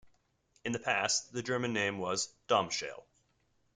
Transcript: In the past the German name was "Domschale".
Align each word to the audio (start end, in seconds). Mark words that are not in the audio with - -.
In 0.65 0.71
the 0.71 0.79
past 0.79 1.31
the 1.31 1.43
German 1.43 1.73
name 1.73 1.99
was 1.99 2.33
"Domschale". 2.49 3.03